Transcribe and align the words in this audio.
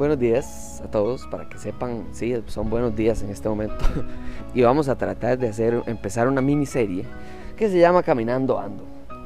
buenos 0.00 0.18
días 0.18 0.80
a 0.82 0.90
todos, 0.90 1.26
para 1.26 1.46
que 1.46 1.58
sepan, 1.58 2.06
sí, 2.12 2.34
son 2.46 2.70
buenos 2.70 2.96
días 2.96 3.22
en 3.22 3.28
este 3.28 3.50
momento. 3.50 3.84
y 4.54 4.62
vamos 4.62 4.88
a 4.88 4.96
tratar 4.96 5.38
de 5.38 5.46
hacer, 5.46 5.82
empezar 5.84 6.26
una 6.26 6.40
miniserie 6.40 7.04
que 7.54 7.68
se 7.68 7.78
llama 7.78 8.02
Caminando 8.02 8.58
Ando. 8.58 8.82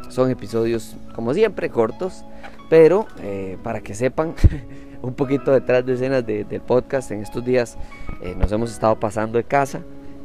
Son 0.09 0.29
episodios, 0.33 0.97
como 1.15 1.33
siempre, 1.33 1.71
cortos, 1.71 2.25
pero 2.69 3.07
eh, 3.23 3.57
para 3.63 3.83
que 3.83 3.95
sepan 3.95 4.35
un 5.03 5.15
poquito 5.15 5.53
detrás 5.53 5.87
de 5.87 5.95
escenas 5.95 6.27
del 6.27 6.61
podcast, 6.61 7.13
en 7.13 7.23
estos 7.23 7.45
días 7.45 7.79
eh, 8.21 8.35
nos 8.37 8.51
hemos 8.51 8.73
estado 8.73 8.99
pasando 8.99 9.39
de 9.39 9.45
casa 9.45 9.81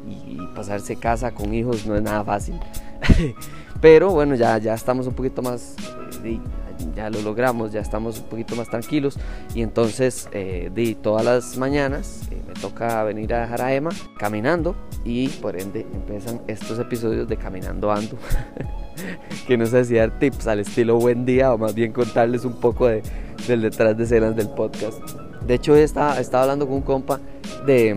y, 0.08 0.40
pasarse 0.56 0.96
casa 0.96 1.32
con 1.32 1.54
hijos 1.54 1.86
no 1.86 1.96
es 1.96 2.02
nada 2.02 2.24
fácil. 2.24 2.60
pero 3.82 4.10
bueno, 4.10 4.34
ya, 4.34 4.58
ya 4.58 4.74
estamos 4.74 5.06
un 5.06 5.14
poquito 5.14 5.44
más 5.44 5.76
eh, 6.24 6.40
ya 6.96 7.10
lo 7.10 7.22
logramos, 7.22 7.72
ya 7.72 7.82
estamos 7.82 8.20
un 8.20 8.26
poquito 8.26 8.56
más 8.56 8.70
tranquilos 8.70 9.18
y 9.54 9.62
entonces 9.62 10.30
eh, 10.32 10.72
di 10.74 10.96
todas 10.96 11.26
las 11.26 11.58
mañanas 11.58 12.24
eh, 12.32 12.42
me 12.48 12.54
toca 12.54 13.04
venir 13.04 13.34
a 13.34 13.42
dejar 13.42 13.62
a 13.62 13.74
Emma 13.74 13.92
caminando 14.18 14.76
y 15.04 15.30
por 15.30 15.60
ende 15.60 15.86
empiezan 15.94 16.42
estos 16.48 16.80
episodios 16.80 17.28
de 17.28 17.38
Caminando 17.38 17.92
Ando 17.92 18.18
que 19.48 19.58
no 19.58 19.66
sé 19.66 19.86
si 19.86 19.96
dar 19.96 20.18
tips 20.20 20.48
al 20.48 20.60
estilo 20.60 20.98
buen 20.98 21.26
día 21.26 21.54
o 21.54 21.58
más 21.58 21.74
bien 21.74 21.92
contarles 21.92 22.46
un 22.46 22.60
poco 22.60 22.88
de, 22.88 23.02
del 23.48 23.62
detrás 23.62 23.98
de 23.98 24.04
escenas 24.04 24.36
del 24.36 24.50
podcast. 24.50 25.00
De 25.46 25.56
hecho, 25.56 25.76
estaba, 25.76 26.20
estaba 26.20 26.44
hablando 26.44 26.68
con 26.68 26.76
un 26.76 26.82
compa 26.82 27.20
de 27.66 27.96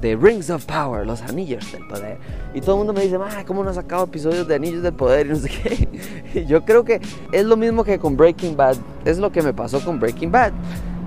de 0.00 0.16
Rings 0.16 0.50
of 0.50 0.64
Power, 0.64 1.06
los 1.06 1.22
anillos 1.22 1.70
del 1.72 1.86
poder. 1.86 2.18
Y 2.54 2.60
todo 2.60 2.72
el 2.72 2.78
mundo 2.78 2.92
me 2.92 3.02
dice, 3.02 3.18
¿cómo 3.46 3.64
no 3.64 3.70
ha 3.70 3.74
sacado 3.74 4.04
episodios 4.04 4.46
de 4.48 4.54
anillos 4.54 4.82
del 4.82 4.94
poder? 4.94 5.26
Y 5.26 5.30
no 5.30 5.36
sé 5.36 5.48
qué. 5.48 6.44
Yo 6.48 6.64
creo 6.64 6.84
que 6.84 7.00
es 7.32 7.44
lo 7.44 7.56
mismo 7.56 7.84
que 7.84 7.98
con 7.98 8.16
Breaking 8.16 8.56
Bad. 8.56 8.76
Es 9.04 9.18
lo 9.18 9.32
que 9.32 9.42
me 9.42 9.52
pasó 9.52 9.84
con 9.84 9.98
Breaking 9.98 10.30
Bad. 10.30 10.52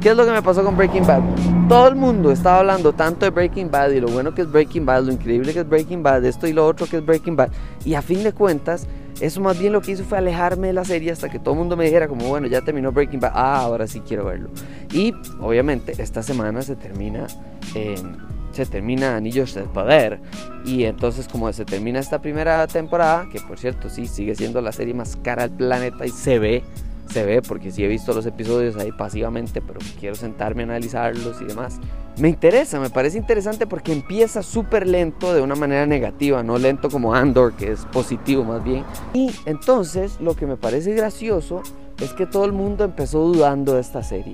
¿Qué 0.02 0.12
es 0.12 0.16
lo 0.16 0.26
que 0.26 0.32
me 0.32 0.42
pasó 0.42 0.64
con 0.64 0.78
Breaking 0.78 1.06
Bad? 1.06 1.22
Todo 1.68 1.90
el 1.90 1.96
mundo 1.96 2.32
estaba 2.32 2.60
hablando 2.60 2.94
tanto 2.94 3.26
de 3.26 3.32
Breaking 3.32 3.70
Bad 3.70 3.92
y 3.92 4.00
lo 4.00 4.08
bueno 4.08 4.34
que 4.34 4.44
es 4.44 4.52
Breaking 4.52 4.86
Bad, 4.86 5.04
lo 5.04 5.12
increíble 5.12 5.52
que 5.52 5.60
es 5.60 5.68
Breaking 5.68 6.02
Bad, 6.02 6.24
esto 6.24 6.48
y 6.48 6.54
lo 6.54 6.66
otro 6.66 6.88
que 6.88 6.98
es 6.98 7.06
Breaking 7.06 7.36
Bad. 7.36 7.50
Y 7.84 7.96
a 7.96 8.02
fin 8.02 8.24
de 8.24 8.32
cuentas, 8.32 8.88
eso 9.20 9.42
más 9.42 9.60
bien 9.60 9.74
lo 9.74 9.82
que 9.82 9.92
hizo 9.92 10.06
fue 10.06 10.18
alejarme 10.18 10.68
de 10.68 10.74
la 10.74 10.86
serie 10.86 11.12
hasta 11.12 11.28
que 11.28 11.38
todo 11.38 11.54
el 11.54 11.60
mundo 11.60 11.76
me 11.76 11.84
dijera 11.84 12.08
como, 12.08 12.30
bueno, 12.30 12.48
ya 12.48 12.62
terminó 12.62 12.94
Breaking 12.94 13.20
Bad, 13.20 13.34
ah, 13.36 13.60
ahora 13.60 13.88
sí 13.88 14.00
quiero 14.00 14.24
verlo. 14.24 14.50
Y 14.94 15.14
obviamente 15.42 15.94
esta 15.98 16.24
semana 16.24 16.62
se 16.62 16.78
termina... 16.78 17.28
Eh, 17.76 17.96
se 18.52 18.66
termina 18.66 19.16
Anillos 19.16 19.54
del 19.54 19.66
Poder. 19.66 20.20
Y 20.66 20.84
entonces 20.84 21.28
como 21.28 21.52
se 21.54 21.66
termina 21.66 22.00
esta 22.00 22.22
primera 22.22 22.66
temporada, 22.68 23.28
que 23.32 23.40
por 23.40 23.58
cierto 23.58 23.90
sí 23.90 24.08
sigue 24.08 24.36
siendo 24.36 24.62
la 24.62 24.72
serie 24.72 24.94
más 24.94 25.18
cara 25.18 25.48
del 25.48 25.58
planeta 25.58 26.06
y 26.06 26.10
se 26.10 26.40
ve, 26.40 26.64
se 27.12 27.26
ve 27.26 27.42
porque 27.42 27.72
sí 27.72 27.84
he 27.84 27.88
visto 27.88 28.14
los 28.14 28.26
episodios 28.26 28.76
ahí 28.76 28.92
pasivamente, 28.92 29.62
pero 29.62 29.80
quiero 30.00 30.16
sentarme 30.16 30.64
a 30.64 30.66
analizarlos 30.66 31.42
y 31.42 31.46
demás. 31.46 31.80
Me 32.20 32.28
interesa, 32.28 32.80
me 32.80 32.90
parece 32.90 33.18
interesante 33.18 33.66
porque 33.66 33.94
empieza 33.94 34.44
súper 34.44 34.86
lento 34.86 35.34
de 35.34 35.42
una 35.42 35.56
manera 35.56 35.86
negativa, 35.86 36.44
no 36.44 36.58
lento 36.58 36.90
como 36.90 37.16
Andor, 37.16 37.54
que 37.54 37.72
es 37.72 37.86
positivo 37.86 38.44
más 38.44 38.64
bien. 38.64 38.84
Y 39.14 39.32
entonces 39.46 40.20
lo 40.20 40.36
que 40.36 40.46
me 40.46 40.58
parece 40.58 40.94
gracioso 40.94 41.64
es 42.00 42.14
que 42.14 42.26
todo 42.26 42.46
el 42.46 42.52
mundo 42.52 42.84
empezó 42.84 43.20
dudando 43.26 43.76
de 43.76 43.82
esta 43.82 44.04
serie 44.04 44.34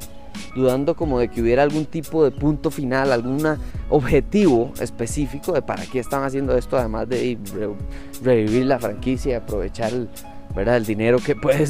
dudando 0.55 0.95
como 0.95 1.19
de 1.19 1.29
que 1.29 1.41
hubiera 1.41 1.63
algún 1.63 1.85
tipo 1.85 2.23
de 2.23 2.31
punto 2.31 2.71
final, 2.71 3.11
algún 3.11 3.43
objetivo 3.89 4.71
específico 4.79 5.51
de 5.53 5.61
para 5.61 5.85
qué 5.85 5.99
están 5.99 6.23
haciendo 6.23 6.57
esto, 6.57 6.77
además 6.77 7.09
de 7.09 7.37
revivir 8.23 8.65
la 8.65 8.79
franquicia 8.79 9.31
y 9.31 9.35
aprovechar 9.35 9.93
el, 9.93 10.09
¿verdad? 10.55 10.77
el 10.77 10.85
dinero 10.85 11.19
que 11.19 11.35
puede 11.41 11.65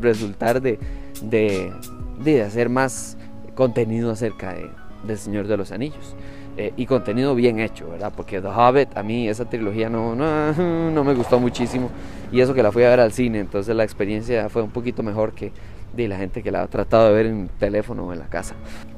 resultar 0.00 0.60
de, 0.60 0.78
de, 1.22 2.42
hacer 2.42 2.68
más 2.68 3.16
contenido 3.54 4.10
acerca 4.10 4.54
de, 4.54 4.70
del 5.06 5.18
Señor 5.18 5.46
de 5.46 5.56
los 5.56 5.70
Anillos. 5.70 6.16
Eh, 6.58 6.72
y 6.78 6.86
contenido 6.86 7.34
bien 7.34 7.60
hecho, 7.60 7.86
¿verdad? 7.90 8.14
Porque 8.16 8.40
The 8.40 8.48
Hobbit, 8.48 8.96
a 8.96 9.02
mí 9.02 9.28
esa 9.28 9.44
trilogía 9.44 9.90
no, 9.90 10.14
no, 10.14 10.52
no 10.90 11.04
me 11.04 11.12
gustó 11.12 11.38
muchísimo. 11.38 11.90
Y 12.32 12.40
eso 12.40 12.54
que 12.54 12.62
la 12.62 12.72
fui 12.72 12.82
a 12.82 12.88
ver 12.88 13.00
al 13.00 13.12
cine, 13.12 13.40
entonces 13.40 13.76
la 13.76 13.84
experiencia 13.84 14.48
fue 14.48 14.62
un 14.62 14.70
poquito 14.70 15.02
mejor 15.02 15.32
que, 15.34 15.52
de 16.04 16.08
la 16.08 16.16
gente 16.16 16.42
que 16.42 16.50
la 16.50 16.62
ha 16.62 16.66
tratado 16.66 17.08
de 17.08 17.14
ver 17.14 17.26
en 17.26 17.48
teléfono 17.58 18.06
o 18.06 18.12
en 18.12 18.18
la 18.18 18.26
casa. 18.26 18.54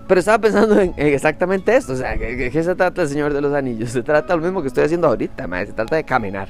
Pero 0.06 0.20
estaba 0.20 0.38
pensando 0.38 0.80
en, 0.80 0.94
exactamente 0.96 1.76
esto, 1.76 1.92
o 1.92 1.96
sea, 1.96 2.16
¿qué, 2.16 2.50
se 2.50 2.74
trata 2.74 3.02
el 3.02 3.08
Señor 3.08 3.34
de 3.34 3.42
los 3.42 3.52
Anillos? 3.52 3.90
Se 3.90 4.02
trata 4.02 4.34
lo 4.36 4.42
mismo 4.42 4.62
que 4.62 4.68
estoy 4.68 4.84
haciendo 4.84 5.06
ahorita, 5.06 5.46
se 5.66 5.72
trata 5.72 5.96
de 5.96 6.04
caminar. 6.04 6.48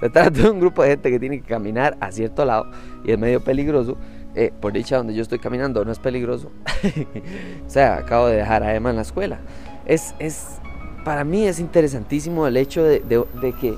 Se 0.00 0.08
trata 0.08 0.30
de 0.30 0.48
un 0.48 0.60
grupo 0.60 0.82
de 0.82 0.90
gente 0.90 1.10
que 1.10 1.18
tiene 1.18 1.40
que 1.40 1.46
caminar 1.46 1.96
a 2.00 2.12
cierto 2.12 2.44
lado 2.44 2.66
y 3.04 3.12
es 3.12 3.18
medio 3.18 3.42
peligroso. 3.42 3.96
Eh, 4.36 4.52
por 4.60 4.72
dicha, 4.72 4.96
donde 4.96 5.12
yo 5.12 5.22
estoy 5.22 5.40
caminando 5.40 5.84
no 5.84 5.90
es 5.90 5.98
peligroso. 5.98 6.52
o 7.66 7.70
sea, 7.70 7.96
acabo 7.96 8.28
de 8.28 8.36
dejar 8.36 8.62
a 8.62 8.74
Emma 8.74 8.90
en 8.90 8.96
la 8.96 9.02
escuela. 9.02 9.40
Es, 9.86 10.14
es, 10.20 10.60
para 11.04 11.24
mí 11.24 11.44
es 11.46 11.58
interesantísimo 11.58 12.46
el 12.46 12.56
hecho 12.56 12.84
de, 12.84 13.00
de 13.00 13.52
que 13.60 13.76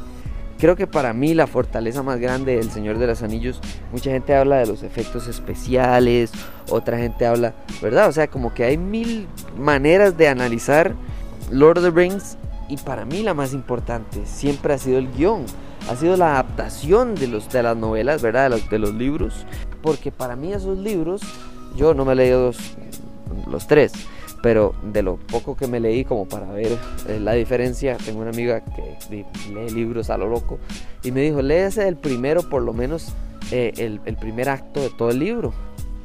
Creo 0.62 0.77
que 0.77 0.87
para 0.87 1.12
mí 1.12 1.34
la 1.34 1.49
fortaleza 1.49 2.05
más 2.05 2.21
grande 2.21 2.55
del 2.55 2.71
Señor 2.71 2.99
de 2.99 3.09
los 3.09 3.25
Anillos, 3.25 3.61
mucha 3.91 4.12
gente 4.12 4.33
habla 4.33 4.59
de 4.59 4.67
los 4.67 4.84
efectos 4.84 5.27
especiales, 5.27 6.31
otra 6.71 6.99
gente 6.99 7.27
habla, 7.27 7.53
¿verdad? 7.83 8.09
O 8.09 8.12
sea, 8.12 8.28
como 8.28 8.55
que 8.55 8.62
hay 8.62 8.78
mil 8.78 9.27
maneras 9.59 10.17
de 10.17 10.28
analizar 10.28 10.95
Lord 11.51 11.78
of 11.78 11.84
the 11.87 11.91
Rings 11.91 12.39
y 12.69 12.77
para 12.77 13.05
mí 13.05 13.25
la 13.25 13.34
más 13.34 13.55
importante 13.55 14.25
siempre 14.25 14.75
ha 14.75 14.78
sido 14.78 14.99
el 14.99 15.11
guion, 15.11 15.47
ha 15.91 15.97
sido 15.97 16.17
la 16.17 16.34
adaptación 16.34 17.17
de, 17.17 17.27
los, 17.27 17.51
de 17.51 17.65
las 17.65 17.77
novelas, 17.77 18.22
¿verdad? 18.22 18.45
De 18.45 18.51
los, 18.51 18.71
de 18.71 18.78
los 18.78 18.95
libros, 18.95 19.45
porque 19.83 20.12
para 20.12 20.37
mí 20.37 20.53
esos 20.53 20.78
libros, 20.78 21.22
yo 21.75 21.93
no 21.93 22.05
me 22.05 22.12
he 22.12 22.15
leído 22.15 22.47
los, 22.47 22.59
los 23.51 23.67
tres, 23.67 23.95
pero 24.42 24.75
de 24.82 25.03
lo 25.03 25.16
poco 25.16 25.56
que 25.56 25.69
me 25.69 25.80
leí 25.80 26.04
como 26.04 26.26
para 26.26 26.50
ver 26.50 26.76
eh, 27.08 27.20
la 27.20 27.32
diferencia, 27.32 27.97
tengo 27.97 28.20
una 28.20 28.30
amiga 28.30 28.60
que 28.60 28.97
lee 29.10 29.70
libros 29.70 30.10
a 30.10 30.19
lo 30.19 30.28
loco 30.28 30.58
y 31.03 31.12
me 31.12 31.22
dijo, 31.22 31.41
léese 31.41 31.86
el 31.86 31.97
primero 31.97 32.42
por 32.42 32.62
lo 32.62 32.72
menos 32.72 33.12
eh, 33.53 33.72
el, 33.76 34.00
el, 34.04 34.16
primer 34.16 34.48
acto 34.48 34.80
de 34.80 34.91
todo 34.91 35.10
el 35.10 35.20
libro. 35.20 35.53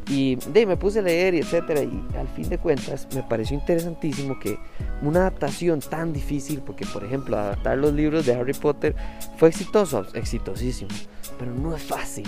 Y 0.09 0.35
de, 0.53 0.65
me 0.65 0.77
puse 0.77 0.99
a 0.99 1.01
leer 1.01 1.33
y 1.33 1.39
etcétera 1.39 1.81
y 1.81 2.01
al 2.17 2.29
fin 2.29 2.47
de 2.47 2.57
cuentas 2.57 3.07
me 3.13 3.23
pareció 3.23 3.57
interesantísimo 3.57 4.39
que 4.39 4.57
una 5.01 5.21
adaptación 5.21 5.81
tan 5.81 6.13
difícil, 6.13 6.61
porque 6.65 6.85
por 6.85 7.03
ejemplo 7.03 7.37
adaptar 7.37 7.77
los 7.77 7.93
libros 7.93 8.25
de 8.25 8.33
Harry 8.33 8.53
Potter 8.53 8.95
fue 9.37 9.49
exitoso, 9.49 10.05
exitosísimo, 10.13 10.91
pero 11.37 11.53
no 11.53 11.75
es 11.75 11.83
fácil. 11.83 12.27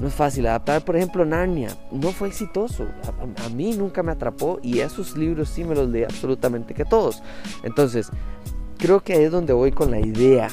No 0.00 0.08
es 0.08 0.14
fácil 0.14 0.46
adaptar, 0.46 0.84
por 0.84 0.96
ejemplo, 0.96 1.24
Narnia. 1.24 1.68
No 1.90 2.10
fue 2.10 2.28
exitoso. 2.28 2.86
A, 3.44 3.48
mí 3.50 3.74
nunca 3.76 4.02
me 4.02 4.12
atrapó 4.12 4.58
y 4.62 4.80
esos 4.80 5.16
libros 5.16 5.48
sí 5.48 5.64
me 5.64 5.74
los 5.74 5.88
leí 5.88 6.04
absolutamente 6.04 6.74
que 6.74 6.84
todos. 6.84 7.22
Entonces, 7.62 8.10
creo 8.78 9.00
que 9.00 9.14
ahí 9.14 9.24
es 9.24 9.30
donde 9.30 9.52
voy 9.52 9.72
con 9.72 9.90
la 9.90 10.00
idea 10.00 10.48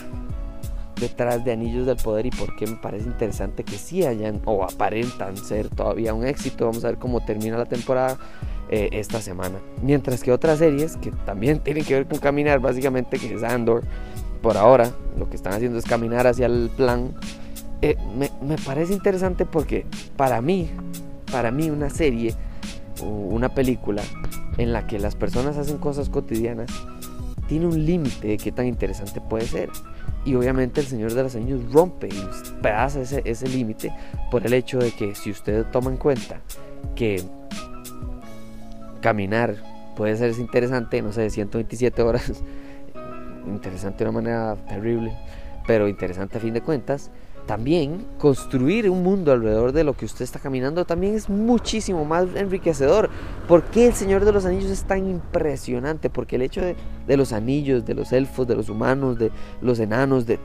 detrás 1.00 1.44
de 1.44 1.52
Anillos 1.52 1.88
del 1.88 1.98
Poder 1.98 2.28
y 2.28 2.30
por 2.30 2.56
qué 2.56 2.68
me 2.68 2.76
parece 2.76 3.08
interesante 3.08 3.64
que 3.64 3.78
sí 3.78 4.06
hayan 4.06 4.40
o 4.46 4.64
aparentan 4.64 5.36
ser 5.36 5.70
todavía 5.70 6.14
un 6.14 6.26
éxito. 6.26 6.66
Vamos 6.66 6.86
a 6.86 6.90
ver 6.90 6.98
cómo 6.98 7.26
termina 7.26 7.58
la 7.58 7.66
temporada 7.66 8.18
eh, 8.70 8.90
esta 8.94 9.20
semana. 9.20 9.60
Mientras 9.82 10.24
que 10.24 10.32
otras 10.32 10.60
series 10.60 10.96
que 10.98 11.12
también 11.26 11.60
tienen 11.64 11.84
que 11.84 11.96
ver 11.96 12.08
con 12.08 12.20
caminar, 12.20 12.60
básicamente, 12.60 13.18
que 13.18 13.34
es 13.34 13.44
Andor, 13.44 13.84
por 14.42 14.58
ahora 14.58 14.92
lo 15.18 15.30
que 15.30 15.36
están 15.36 15.54
haciendo 15.54 15.78
es 15.78 15.86
caminar 15.86 16.26
hacia 16.26 16.46
el 16.46 16.70
plan 16.76 17.14
eh, 17.82 17.98
me, 18.16 18.58
parece 18.58 18.94
interesante 18.94 19.46
porque 19.46 19.86
para 20.16 20.42
mí, 20.42 20.70
para 21.32 21.52
mí 21.52 21.70
una 21.70 21.90
serie 21.90 22.36
o 23.02 23.06
una 23.06 23.54
película 23.56 24.04
en 24.58 24.72
la 24.72 24.86
que 24.86 25.00
las 25.00 25.16
personas 25.16 25.58
hacen 25.58 25.78
cosas 25.78 26.10
cotidianas 26.10 26.70
tiene 27.48 27.66
un 27.66 27.86
límite 27.86 28.28
de 28.28 28.38
qué 28.38 28.52
tan 28.52 28.68
interesante 28.68 29.20
puede 29.20 29.46
ser. 29.46 29.70
Y 30.24 30.36
obviamente 30.36 30.82
el 30.82 30.88
Señor 30.88 31.14
de 31.14 31.24
los 31.24 31.36
Años 31.36 31.74
rompe 31.74 32.08
y 32.08 32.62
pedaza 32.62 33.02
ese, 33.02 33.24
ese 33.26 33.48
límite 33.48 33.92
por 34.30 34.46
el 34.46 34.54
hecho 34.54 34.78
de 34.78 34.92
que 34.92 35.16
si 35.16 35.32
usted 35.32 35.66
toma 35.72 35.90
en 35.90 35.98
cuenta 35.98 36.42
que 36.96 37.24
caminar 39.02 39.56
puede 39.96 40.16
ser 40.16 40.32
interesante, 40.40 41.02
no 41.02 41.12
sé, 41.12 41.30
127 41.30 42.02
horas, 42.04 42.44
interesante 43.48 44.04
de 44.04 44.10
una 44.10 44.22
manera 44.22 44.56
terrible, 44.68 45.18
pero 45.66 45.88
interesante 45.88 46.38
a 46.38 46.42
fin 46.42 46.54
de 46.54 46.62
cuentas, 46.62 47.12
también 47.46 48.06
construir 48.18 48.90
un 48.90 49.04
mundo 49.04 49.32
alrededor 49.32 49.72
de 49.72 49.84
lo 49.84 49.94
que 49.94 50.06
usted 50.06 50.24
está 50.24 50.40
caminando 50.40 50.86
también 50.86 51.16
es 51.16 51.30
muchísimo 51.30 52.06
más 52.06 52.28
enriquecedor. 52.36 53.10
¿Por 53.48 53.64
qué 53.64 53.88
el 53.88 53.94
Señor 53.94 54.26
de 54.26 54.32
los 54.32 54.46
Anillos 54.46 54.72
es 54.72 54.84
tan 54.84 55.08
impresionante? 55.08 56.10
Porque 56.10 56.38
el 56.38 56.44
hecho 56.44 56.62
de, 56.62 57.18
los 57.18 57.34
anillos, 57.34 57.86
de 57.86 57.94
los 57.94 58.12
elfos, 58.14 58.48
de 58.48 58.56
los 58.56 58.70
humanos, 58.70 59.18
de 59.18 59.32
los 59.62 59.80
enanos, 59.80 60.26
de, 60.26 60.40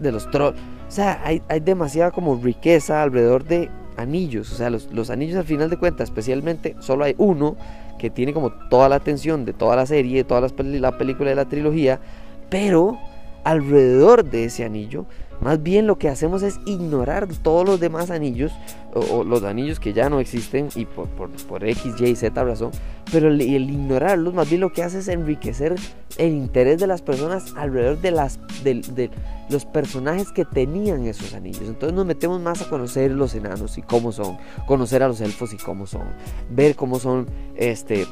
de 0.00 0.12
los 0.12 0.30
trolls, 0.30 0.58
o 0.88 0.90
sea, 0.90 1.20
hay, 1.24 1.42
hay 1.48 1.60
demasiada 1.60 2.10
como 2.10 2.36
riqueza 2.36 3.02
alrededor 3.02 3.44
de 3.44 3.70
anillos. 3.96 4.52
O 4.52 4.56
sea, 4.56 4.70
los, 4.70 4.92
los 4.92 5.10
anillos 5.10 5.36
al 5.36 5.44
final 5.44 5.70
de 5.70 5.78
cuentas, 5.78 6.08
especialmente, 6.08 6.76
solo 6.80 7.04
hay 7.04 7.14
uno 7.18 7.56
que 7.98 8.10
tiene 8.10 8.32
como 8.32 8.50
toda 8.68 8.88
la 8.88 8.96
atención 8.96 9.44
de 9.44 9.52
toda 9.52 9.76
la 9.76 9.86
serie, 9.86 10.18
de 10.18 10.24
toda 10.24 10.40
la 10.40 10.98
película 10.98 11.30
de 11.30 11.36
la 11.36 11.44
trilogía, 11.44 12.00
pero 12.48 12.98
alrededor 13.44 14.24
de 14.24 14.44
ese 14.44 14.64
anillo 14.64 15.06
más 15.40 15.62
bien 15.62 15.86
lo 15.86 15.98
que 15.98 16.08
hacemos 16.08 16.42
es 16.42 16.60
ignorar 16.66 17.28
todos 17.42 17.66
los 17.66 17.80
demás 17.80 18.10
anillos, 18.10 18.52
o, 18.92 19.24
los 19.24 19.42
anillos 19.44 19.80
que 19.80 19.92
ya 19.92 20.10
no 20.10 20.20
existen 20.20 20.68
y 20.74 20.84
por, 20.84 21.08
por, 21.08 21.64
X, 21.64 22.00
Y, 22.00 22.14
Z 22.14 22.44
razón, 22.44 22.72
pero 23.12 23.28
el, 23.28 23.40
ignorarlos 23.40 24.34
más 24.34 24.48
bien 24.48 24.60
lo 24.60 24.72
que 24.72 24.82
hace 24.82 24.98
es 24.98 25.08
enriquecer 25.08 25.76
el 26.18 26.32
interés 26.32 26.78
de 26.80 26.86
las 26.86 27.02
personas 27.02 27.54
alrededor 27.56 28.00
de, 28.00 28.10
las, 28.10 28.40
de, 28.64 29.10
los 29.48 29.64
personajes 29.64 30.30
que 30.32 30.44
tenían 30.44 31.06
esos 31.06 31.34
anillos. 31.34 31.62
Entonces 31.62 31.94
nos 31.94 32.06
metemos 32.06 32.40
más 32.40 32.62
a 32.62 32.68
conocer 32.68 33.10
los 33.12 33.34
enanos 33.34 33.78
y 33.78 33.82
cómo 33.82 34.12
son, 34.12 34.38
conocer 34.66 35.02
a 35.02 35.08
los 35.08 35.20
elfos 35.20 35.52
y 35.52 35.56
cómo 35.56 35.86
son, 35.86 36.02
ver 36.50 36.74
cómo 36.76 36.98
son 36.98 37.26
este 37.56 38.06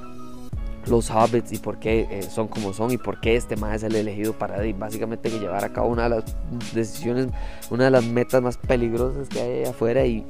los 0.87 1.11
hobbits 1.11 1.53
y 1.53 1.59
por 1.59 1.79
qué 1.79 2.07
eh, 2.11 2.23
son 2.23 2.49
como 2.49 2.73
son 2.73 2.91
y 2.93 2.99
por 2.99 3.21
qué 3.21 3.37
este 3.37 3.57
más 3.57 3.77
es 3.77 3.83
el 3.83 3.95
elegido 3.95 4.33
para 4.33 4.59
básicamente 4.75 5.31
llevar 5.31 5.65
a 5.65 5.73
cabo 5.73 5.89
una 5.89 6.05
de 6.05 6.09
las 6.11 6.25
decisiones, 6.73 7.29
una 7.71 7.85
de 7.85 7.91
las 7.91 8.05
metas 8.05 8.43
más 8.43 8.57
peligrosas 8.57 9.29
que 9.29 9.41
hay 9.41 9.65
afuera 9.65 10.05
y, 10.07 10.25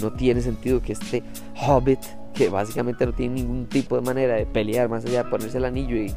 no 0.00 0.12
tiene 0.12 0.42
sentido 0.42 0.82
que 0.82 0.92
este 0.92 1.22
hobbit, 1.66 2.00
que 2.34 2.48
básicamente 2.48 3.06
no 3.06 3.12
tiene 3.12 3.36
ningún 3.36 3.66
tipo 3.66 3.96
de 3.96 4.02
manera 4.02 4.34
de 4.34 4.44
pelear 4.44 4.88
más 4.88 5.04
allá 5.04 5.24
de 5.24 5.30
ponerse 5.30 5.58
el 5.58 5.64
anillo 5.64 5.96
y, 5.96 6.12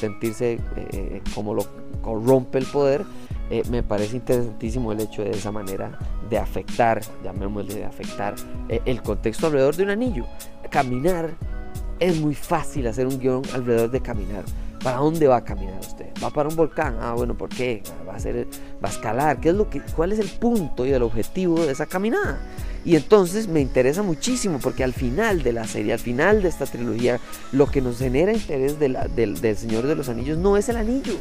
sentirse 0.00 0.58
eh, 0.76 1.22
como 1.34 1.54
lo 1.54 1.66
corrompe 2.02 2.58
el 2.58 2.66
poder, 2.66 3.04
eh, 3.50 3.62
me 3.70 3.82
parece 3.82 4.16
interesantísimo 4.16 4.92
el 4.92 5.00
hecho 5.00 5.22
de 5.22 5.30
esa 5.30 5.52
manera 5.52 5.98
de 6.28 6.38
afectar, 6.38 7.02
llamémosle 7.22 7.74
de 7.74 7.84
afectar, 7.84 8.34
el 8.68 9.02
contexto 9.02 9.46
alrededor 9.46 9.76
de 9.76 9.82
un 9.82 9.90
anillo. 9.90 10.24
Caminar 10.70 11.34
es 12.00 12.18
muy 12.18 12.34
fácil 12.34 12.86
hacer 12.86 13.06
un 13.06 13.18
guion 13.18 13.42
alrededor 13.54 13.90
de 13.90 14.00
caminar. 14.00 14.44
¿Para 14.82 14.96
dónde 14.96 15.28
va 15.28 15.36
a 15.36 15.44
caminar 15.44 15.78
usted? 15.78 16.06
¿Va 16.24 16.30
para 16.30 16.48
un 16.48 16.56
volcán? 16.56 16.96
Ah, 17.02 17.12
bueno, 17.14 17.36
¿por 17.36 17.50
qué? 17.50 17.82
¿Va 18.08 18.14
a, 18.14 18.16
hacer, 18.16 18.46
va 18.82 18.88
a 18.88 18.90
escalar? 18.90 19.38
¿Qué 19.38 19.50
es 19.50 19.54
lo 19.54 19.68
que, 19.68 19.82
¿Cuál 19.94 20.12
es 20.12 20.18
el 20.18 20.28
punto 20.28 20.86
y 20.86 20.92
el 20.92 21.02
objetivo 21.02 21.60
de 21.60 21.72
esa 21.72 21.84
caminada? 21.84 22.40
Y 22.82 22.96
entonces 22.96 23.46
me 23.46 23.60
interesa 23.60 24.02
muchísimo 24.02 24.58
porque 24.58 24.82
al 24.82 24.94
final 24.94 25.42
de 25.42 25.52
la 25.52 25.66
serie, 25.66 25.92
al 25.92 25.98
final 25.98 26.42
de 26.42 26.48
esta 26.48 26.64
trilogía, 26.64 27.20
lo 27.52 27.66
que 27.66 27.82
nos 27.82 27.98
genera 27.98 28.32
interés 28.32 28.78
del, 28.78 28.96
Señor 29.56 29.86
de 29.86 29.94
los 29.94 30.08
Anillos 30.08 30.38
no 30.38 30.56
es 30.56 30.70
el 30.70 30.76
anillo. 30.76 31.14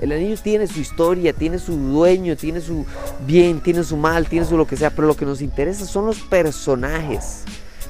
El 0.00 0.12
anillo 0.12 0.36
tiene 0.40 0.68
su 0.68 0.78
historia, 0.80 1.32
tiene 1.32 1.58
su 1.58 1.76
dueño, 1.76 2.36
tiene 2.36 2.60
su 2.60 2.86
bien, 3.26 3.60
tiene 3.60 3.82
su 3.82 3.96
mal, 3.96 4.26
tiene 4.28 4.46
su 4.46 4.56
lo 4.56 4.66
que 4.66 4.76
sea, 4.76 4.90
pero 4.90 5.08
lo 5.08 5.16
que 5.16 5.26
nos 5.26 5.42
interesa 5.42 5.84
son 5.84 6.06
los 6.06 6.20
personajes, 6.20 7.42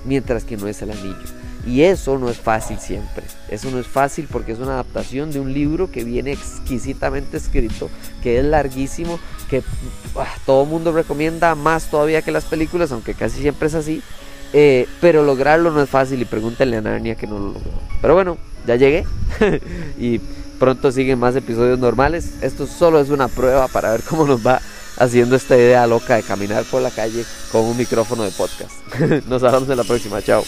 mientras 0.05 0.44
que 0.44 0.56
no 0.56 0.69
es 0.69 0.81
el 0.82 0.91
anillo. 0.91 1.17
Y 1.67 1.82
eso 1.82 2.19
no 2.19 2.31
es 2.31 2.38
fácil 2.38 2.79
siempre. 2.79 3.25
Eso 3.49 3.70
no 3.70 3.79
es 3.79 3.87
fácil 3.87 4.29
porque 4.31 4.52
es 4.52 4.58
una 4.58 4.73
adaptación 4.73 5.31
de 5.31 5.41
un 5.41 5.52
libro 5.52 5.91
que 5.91 6.05
viene 6.05 6.32
exquisitamente 6.32 7.37
escrito, 7.37 7.91
que 8.23 8.38
es 8.38 8.44
larguísimo, 8.44 9.19
que 9.49 9.62
ah, 10.17 10.26
todo 10.47 10.64
mundo 10.64 10.93
recomienda 10.93 11.55
más 11.55 11.91
todavía 11.91 12.23
que 12.23 12.32
las 12.32 12.44
películas, 12.44 12.93
aunque 12.93 13.14
casi 13.14 13.41
siempre 13.41 13.69
es 13.69 13.75
así. 13.75 14.02
Eh, 14.52 14.88
pero 15.00 15.23
lograrlo 15.23 15.70
no 15.70 15.81
es 15.81 15.88
fácil 15.88 16.20
y 16.23 16.25
pregúntenle 16.25 16.79
a 16.79 16.81
Narnia 16.81 17.14
que 17.14 17.26
no 17.26 17.38
lo 17.38 17.47
logró. 17.52 17.70
Pero 18.00 18.14
bueno, 18.14 18.38
ya 18.67 18.76
llegué 18.76 19.05
y 19.99 20.19
pronto 20.58 20.91
siguen 20.93 21.19
más 21.19 21.37
episodios 21.37 21.79
normales. 21.79 22.35
Esto 22.41 22.67
solo 22.67 23.00
es 23.00 23.11
una 23.11 23.29
prueba 23.29 23.69
para 23.69 23.93
ver 23.93 24.02
cómo 24.02 24.26
nos 24.26 24.44
va 24.44 24.61
haciendo 25.00 25.35
esta 25.35 25.56
idea 25.56 25.87
loca 25.87 26.17
de 26.17 26.23
caminar 26.23 26.64
por 26.64 26.82
la 26.82 26.91
calle 26.91 27.25
con 27.50 27.64
un 27.64 27.76
micrófono 27.76 28.23
de 28.23 28.31
podcast. 28.31 28.70
Nos 29.26 29.43
hablamos 29.43 29.69
en 29.69 29.76
la 29.76 29.85
próxima. 29.85 30.23
Chao. 30.23 30.44